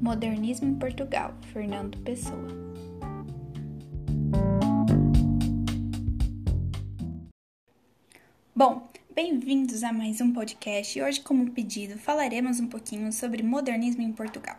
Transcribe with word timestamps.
Modernismo 0.00 0.68
em 0.68 0.74
Portugal, 0.76 1.34
Fernando 1.52 1.98
Pessoa. 1.98 2.48
Bom, 8.54 8.88
bem-vindos 9.12 9.82
a 9.82 9.92
mais 9.92 10.20
um 10.20 10.32
podcast 10.32 10.96
e 10.96 11.02
hoje, 11.02 11.20
como 11.20 11.50
pedido, 11.50 11.98
falaremos 11.98 12.60
um 12.60 12.68
pouquinho 12.68 13.12
sobre 13.12 13.42
modernismo 13.42 14.00
em 14.00 14.12
Portugal. 14.12 14.56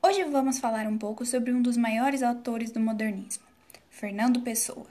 Hoje 0.00 0.22
vamos 0.24 0.60
falar 0.60 0.86
um 0.86 0.96
pouco 0.96 1.26
sobre 1.26 1.52
um 1.52 1.60
dos 1.60 1.76
maiores 1.76 2.22
autores 2.22 2.70
do 2.70 2.78
modernismo, 2.78 3.44
Fernando 3.90 4.40
Pessoa. 4.40 4.86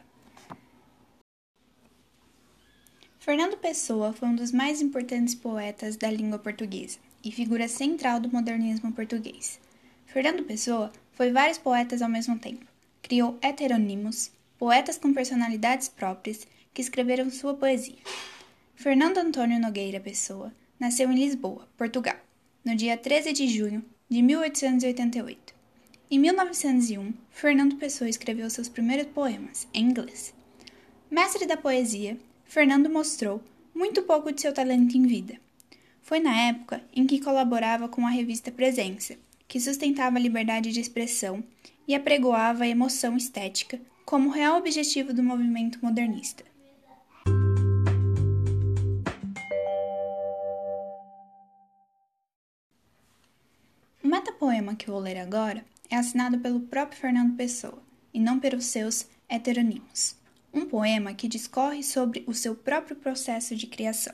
Fernando 3.18 3.56
Pessoa 3.58 4.12
foi 4.12 4.28
um 4.28 4.36
dos 4.36 4.52
mais 4.52 4.82
importantes 4.82 5.36
poetas 5.36 5.96
da 5.96 6.12
língua 6.12 6.38
portuguesa 6.38 6.98
e 7.24 7.32
figura 7.32 7.68
central 7.70 8.20
do 8.20 8.30
modernismo 8.30 8.92
português. 8.92 9.60
Fernando 10.12 10.44
Pessoa 10.44 10.92
foi 11.12 11.32
vários 11.32 11.60
poetas 11.60 12.02
ao 12.02 12.10
mesmo 12.10 12.40
tempo. 12.40 12.66
Criou 13.00 13.38
heteronimos, 13.44 14.32
poetas 14.58 14.98
com 14.98 15.14
personalidades 15.14 15.88
próprias, 15.88 16.48
que 16.74 16.82
escreveram 16.82 17.30
sua 17.30 17.54
poesia. 17.54 18.00
Fernando 18.76 19.20
Antônio 19.20 19.60
Nogueira 19.60 20.00
Pessoa 20.00 20.52
nasceu 20.80 21.12
em 21.12 21.16
Lisboa, 21.16 21.68
Portugal, 21.78 22.16
no 22.66 22.76
dia 22.76 22.98
13 22.98 23.34
de 23.34 23.48
junho 23.48 23.86
de 24.10 24.24
1888. 24.24 25.54
Em 26.10 26.18
1901, 26.18 27.14
Fernando 27.30 27.76
Pessoa 27.76 28.10
escreveu 28.10 28.50
seus 28.50 28.68
primeiros 28.68 29.06
poemas 29.14 29.68
em 29.72 29.86
inglês. 29.86 30.34
Mestre 31.12 31.46
da 31.46 31.56
poesia, 31.56 32.18
Fernando 32.46 32.90
mostrou 32.90 33.44
muito 33.76 34.02
pouco 34.02 34.32
de 34.32 34.42
seu 34.42 34.52
talento 34.52 34.98
em 34.98 35.04
vida. 35.06 35.40
Foi 36.02 36.20
na 36.20 36.36
época 36.48 36.82
em 36.96 37.06
que 37.06 37.22
colaborava 37.22 37.88
com 37.88 38.08
a 38.08 38.10
revista 38.10 38.52
Presença, 38.52 39.16
que 39.50 39.60
sustentava 39.60 40.18
a 40.18 40.22
liberdade 40.22 40.72
de 40.72 40.80
expressão 40.80 41.44
e 41.86 41.94
apregoava 41.94 42.64
a 42.64 42.68
emoção 42.68 43.18
estética 43.18 43.82
como 44.06 44.30
real 44.30 44.58
objetivo 44.58 45.12
do 45.14 45.22
movimento 45.22 45.80
modernista. 45.84 46.46
O 54.02 54.08
metapoema 54.08 54.76
que 54.76 54.90
vou 54.90 55.00
ler 55.00 55.18
agora 55.18 55.66
é 55.90 55.98
assinado 55.98 56.40
pelo 56.40 56.62
próprio 56.62 57.02
Fernando 57.02 57.36
Pessoa 57.36 57.84
e 58.14 58.20
não 58.22 58.40
pelos 58.40 58.64
seus 58.66 59.06
heteronimos 59.28 60.18
um 60.54 60.66
poema 60.66 61.14
que 61.14 61.28
discorre 61.28 61.84
sobre 61.84 62.24
o 62.28 62.34
seu 62.34 62.56
próprio 62.56 62.96
processo 62.96 63.56
de 63.56 63.68
criação. 63.68 64.14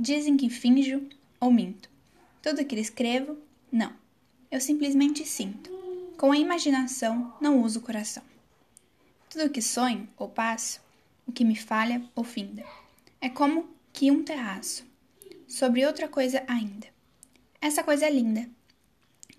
Dizem 0.00 0.36
que 0.36 0.48
finjo 0.48 1.02
ou 1.40 1.50
minto. 1.50 1.90
Tudo 2.40 2.64
que 2.64 2.76
escrevo, 2.76 3.36
não. 3.70 3.92
Eu 4.48 4.60
simplesmente 4.60 5.26
sinto. 5.26 5.70
Com 6.16 6.30
a 6.30 6.38
imaginação, 6.38 7.34
não 7.40 7.60
uso 7.60 7.80
o 7.80 7.82
coração. 7.82 8.22
Tudo 9.28 9.50
que 9.50 9.60
sonho 9.60 10.08
ou 10.16 10.28
passo, 10.28 10.80
o 11.26 11.32
que 11.32 11.44
me 11.44 11.56
falha 11.56 12.00
ou 12.14 12.22
finda, 12.22 12.64
é 13.20 13.28
como 13.28 13.68
que 13.92 14.08
um 14.10 14.22
terraço, 14.22 14.86
sobre 15.48 15.84
outra 15.84 16.06
coisa 16.08 16.44
ainda. 16.46 16.86
Essa 17.60 17.82
coisa 17.82 18.06
é 18.06 18.10
linda, 18.10 18.48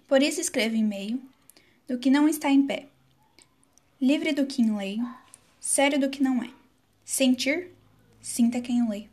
por 0.07 0.21
isso 0.21 0.41
escrevo 0.41 0.75
em 0.75 0.83
meio 0.83 1.21
do 1.87 1.97
que 1.97 2.09
não 2.09 2.27
está 2.27 2.52
em 2.52 2.67
pé, 2.67 2.87
livre 4.02 4.33
do 4.33 4.45
que 4.45 4.61
leio, 4.61 5.07
sério 5.59 5.99
do 5.99 6.09
que 6.09 6.21
não 6.21 6.43
é. 6.43 6.49
Sentir, 7.05 7.71
sinta 8.21 8.59
quem 8.59 8.87
lê. 8.87 9.07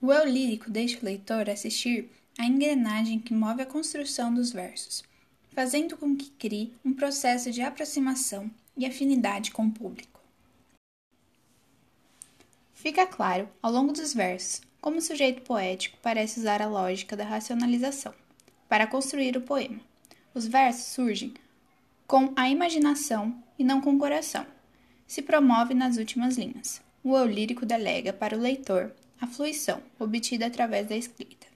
O 0.00 0.12
eu 0.12 0.24
lírico 0.24 0.70
deixa 0.70 0.96
o 1.00 1.04
leitor 1.04 1.50
assistir 1.50 2.08
à 2.38 2.44
engrenagem 2.44 3.18
que 3.18 3.34
move 3.34 3.62
a 3.62 3.66
construção 3.66 4.32
dos 4.32 4.52
versos, 4.52 5.02
fazendo 5.50 5.96
com 5.96 6.16
que 6.16 6.30
crie 6.30 6.72
um 6.84 6.94
processo 6.94 7.50
de 7.50 7.62
aproximação 7.62 8.48
e 8.76 8.86
afinidade 8.86 9.50
com 9.50 9.66
o 9.66 9.72
público. 9.72 10.20
Fica 12.72 13.08
claro, 13.08 13.48
ao 13.60 13.72
longo 13.72 13.92
dos 13.92 14.14
versos, 14.14 14.60
como 14.80 14.98
o 14.98 15.02
sujeito 15.02 15.42
poético 15.42 15.98
parece 16.00 16.38
usar 16.38 16.62
a 16.62 16.68
lógica 16.68 17.16
da 17.16 17.24
racionalização 17.24 18.14
para 18.68 18.86
construir 18.86 19.36
o 19.36 19.40
poema. 19.40 19.80
Os 20.32 20.46
versos 20.46 20.92
surgem 20.92 21.34
com 22.06 22.32
a 22.36 22.48
imaginação 22.48 23.36
e 23.58 23.64
não 23.64 23.80
com 23.80 23.94
o 23.94 23.98
coração. 23.98 24.46
Se 25.08 25.22
promove 25.22 25.74
nas 25.74 25.96
últimas 25.96 26.38
linhas. 26.38 26.80
O 27.02 27.16
eu 27.16 27.26
lírico 27.26 27.66
delega 27.66 28.12
para 28.12 28.36
o 28.36 28.40
leitor 28.40 28.92
a 29.20 29.26
fluição 29.26 29.82
obtida 29.98 30.46
através 30.46 30.86
da 30.86 30.96
escrita. 30.96 31.46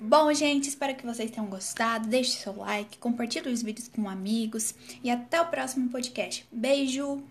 Bom, 0.00 0.32
gente, 0.32 0.68
espero 0.68 0.96
que 0.96 1.04
vocês 1.04 1.30
tenham 1.30 1.50
gostado. 1.50 2.08
Deixe 2.08 2.38
seu 2.38 2.56
like, 2.56 2.98
compartilhe 2.98 3.50
os 3.50 3.62
vídeos 3.62 3.88
com 3.88 4.08
amigos 4.08 4.74
e 5.04 5.10
até 5.10 5.40
o 5.40 5.46
próximo 5.46 5.90
podcast. 5.90 6.46
Beijo! 6.50 7.22